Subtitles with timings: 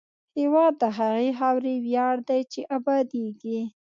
[0.39, 3.59] هېواد د هغې خاورې ویاړ دی چې ابادېږي.